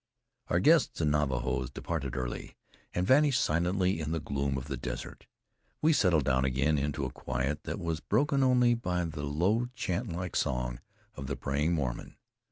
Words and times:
Our 0.47 0.59
guests, 0.59 0.97
the 0.97 1.05
Navajos, 1.05 1.69
departed 1.69 2.15
early, 2.15 2.55
and 2.91 3.05
vanished 3.05 3.39
silently 3.39 3.99
in 3.99 4.09
the 4.09 4.19
gloom 4.19 4.57
of 4.57 4.65
the 4.65 4.75
desert. 4.75 5.27
We 5.79 5.93
settled 5.93 6.23
down 6.23 6.43
again 6.43 6.79
into 6.79 7.05
a 7.05 7.11
quiet 7.11 7.65
that 7.65 7.79
was 7.79 7.99
broken 7.99 8.41
only 8.41 8.73
by 8.73 9.05
the 9.05 9.21
low 9.21 9.67
chant 9.75 10.11
like 10.11 10.35
song 10.35 10.79
of 11.13 11.29
a 11.29 11.35
praying 11.35 11.73
Mormon. 11.73 12.17